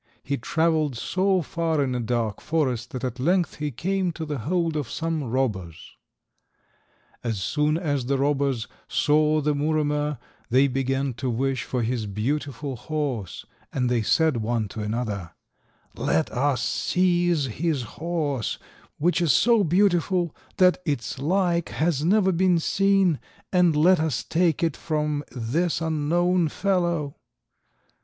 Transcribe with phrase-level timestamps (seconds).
[0.23, 4.39] He travelled so far in a dark forest that at length he came to the
[4.39, 5.95] hold of some robbers.
[7.23, 10.17] As soon as the robbers saw the Muromer,
[10.49, 15.33] they began to wish for his beautiful horse, and they said one to another—
[15.95, 18.57] "Let us seize this horse,
[18.97, 23.19] which is so beautiful that its like has never been seen,
[23.53, 27.17] and let us take it from this unknown fellow."